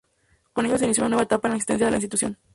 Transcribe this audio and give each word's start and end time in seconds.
Con 0.53 0.65
ello 0.65 0.79
se 0.79 0.85
inició 0.85 1.03
una 1.03 1.09
nueva 1.09 1.25
etapa 1.25 1.47
en 1.47 1.51
la 1.51 1.57
existencia 1.57 1.85
de 1.85 1.91
la 1.91 1.97
institución. 1.97 2.39